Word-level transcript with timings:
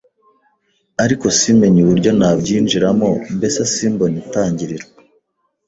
ariko 1.03 1.25
simenye 1.39 1.79
uburyo 1.83 2.11
nabyinjiramo 2.19 3.09
mbese 3.35 3.59
simbone 3.73 4.15
itangiriro 4.23 4.85